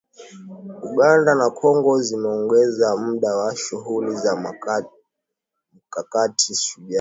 [0.89, 4.35] Uganda na Kongo zimeongeza muda wa shughuli za
[5.85, 6.89] Mkakati Shujaa